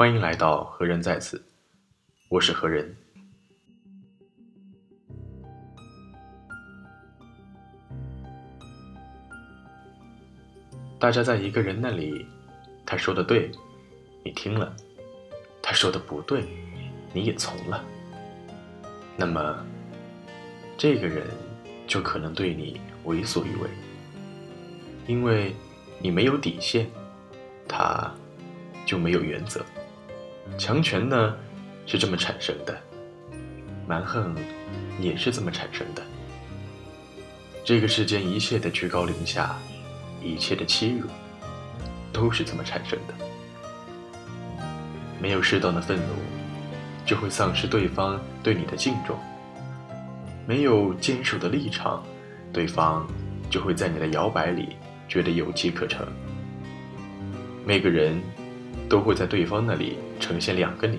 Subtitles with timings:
[0.00, 1.44] 欢迎来到何人在此，
[2.30, 2.96] 我是何人。
[10.98, 12.24] 大家在一个人那里，
[12.86, 13.50] 他说的对，
[14.24, 14.74] 你听了；
[15.60, 16.46] 他说的不对，
[17.12, 17.84] 你也从了。
[19.18, 19.62] 那么，
[20.78, 21.26] 这个人
[21.86, 23.68] 就可能对你为所欲为，
[25.06, 25.54] 因为
[25.98, 26.90] 你没有底线，
[27.68, 28.10] 他
[28.86, 29.62] 就没有原则。
[30.58, 31.34] 强权呢，
[31.86, 32.74] 是这么产生的；
[33.86, 34.34] 蛮横
[35.00, 36.02] 也是这么产生的。
[37.64, 39.56] 这个世间一切的居高临下，
[40.22, 41.06] 一切的欺辱，
[42.12, 43.14] 都是这么产生的。
[45.20, 46.14] 没有适当的愤怒，
[47.04, 49.16] 就会丧失对方对你的敬重；
[50.46, 52.02] 没有坚守的立场，
[52.52, 53.06] 对方
[53.50, 54.76] 就会在你的摇摆里
[55.08, 56.06] 觉得有机可乘。
[57.66, 58.20] 每个人
[58.90, 59.96] 都会在对方那里。
[60.20, 60.98] 呈现两个你，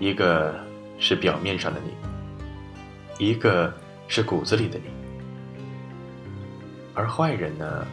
[0.00, 0.52] 一个
[0.98, 3.72] 是表面上的你，一个
[4.08, 4.90] 是骨子里的你。
[6.92, 7.86] 而坏人呢，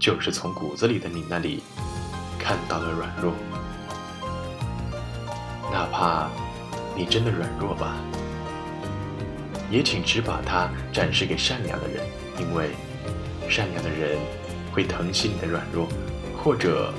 [0.00, 1.62] 就是从骨子里的你那里
[2.38, 3.32] 看到了软弱，
[5.70, 6.28] 哪怕
[6.96, 7.94] 你真的软弱吧，
[9.70, 12.04] 也请只把它展示给善良的人，
[12.40, 12.70] 因为
[13.48, 14.18] 善良的人
[14.72, 15.86] 会疼惜你的软弱，
[16.36, 16.92] 或者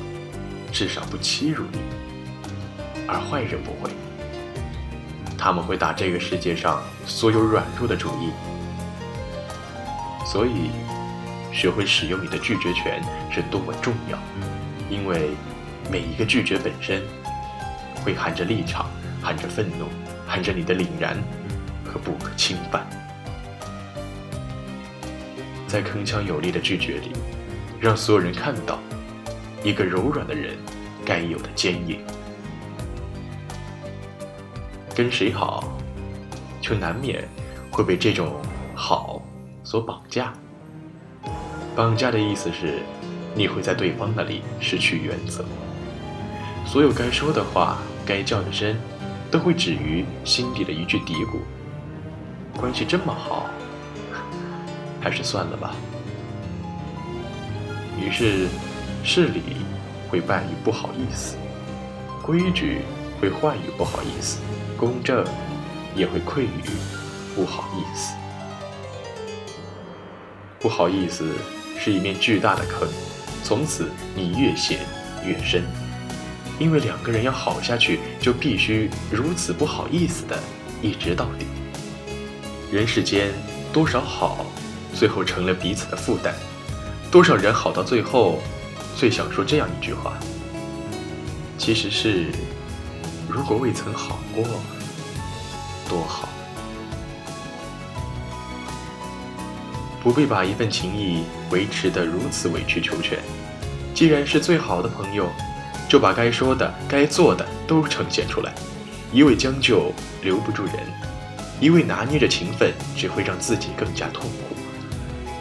[0.75, 1.79] 至少不欺辱你。
[3.07, 3.89] 而坏人不会，
[5.37, 8.29] 他们会打这个世界上所有软弱的主意。
[10.25, 10.71] 所以，
[11.53, 13.01] 学会使用你的拒绝权
[13.31, 14.19] 是多么重要，
[14.89, 15.29] 因为
[15.89, 17.01] 每一个拒绝本身，
[18.03, 18.87] 会含着立场，
[19.21, 19.85] 含着愤怒，
[20.27, 21.15] 含着你的凛然
[21.85, 22.85] 和不可侵犯。
[25.69, 27.13] 在铿锵有力的拒绝里，
[27.79, 28.77] 让所有人看到
[29.66, 30.55] 一个柔软的人
[31.03, 31.99] 该有的坚硬。
[34.95, 35.75] 跟谁好，
[36.61, 37.27] 就难免
[37.72, 38.39] 会被这种
[38.75, 39.19] 好
[39.63, 40.31] 所绑架。
[41.75, 42.84] 绑架的意思是，
[43.34, 45.44] 你会在对方那里失去原则，
[46.63, 48.78] 所有该说的话、该叫的声，
[49.31, 51.39] 都会止于心底的一句嘀咕。
[52.56, 53.50] 关系这么好，
[55.01, 55.73] 还是算了吧。
[58.00, 58.47] 于是，
[59.05, 59.41] 事理
[60.09, 61.38] 会败于不好意思，
[62.23, 62.81] 规矩
[63.21, 64.39] 会坏于不好意思。
[64.75, 65.23] 公正
[65.95, 66.49] 也会愧于
[67.35, 68.15] 不好意思。
[70.59, 71.33] 不好意思
[71.77, 72.88] 是一面巨大的坑，
[73.44, 74.79] 从此你越陷
[75.23, 75.63] 越深。
[76.57, 80.38] 因为两个人要好下去，就必须如此不好意思的
[80.81, 81.45] 一直到底。
[82.71, 83.29] 人世间
[83.71, 84.45] 多少好，
[84.95, 86.33] 最后成了彼此的负担；
[87.11, 88.39] 多少人好到最后，
[88.95, 90.13] 最想说这样一句话：
[91.57, 92.28] 其实是。
[93.28, 94.45] 如果未曾好过，
[95.89, 96.29] 多好！
[100.01, 103.19] 不必把一份情谊维持得如此委曲求全。
[103.94, 105.29] 既然是最好的朋友，
[105.89, 108.53] 就把该说的、该做的都呈现出来。
[109.12, 109.91] 一味将就
[110.22, 110.75] 留不住人，
[111.59, 114.56] 一味拿捏着情分，只会让自己更加痛苦。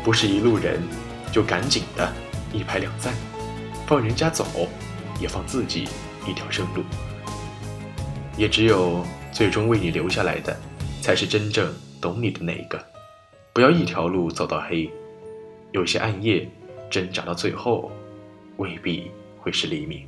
[0.02, 0.82] 不是一路人，
[1.30, 2.12] 就赶紧的
[2.52, 3.14] 一拍两散，
[3.86, 4.44] 放人家走，
[5.20, 5.86] 也放自己
[6.26, 6.82] 一条生路。
[8.36, 10.56] 也只有最终为你留下来的，
[11.00, 12.82] 才是真正懂你的那一个。
[13.52, 14.90] 不要一条路走到黑，
[15.72, 16.48] 有些暗夜
[16.90, 17.92] 挣扎到最后，
[18.56, 20.06] 未必会是黎明。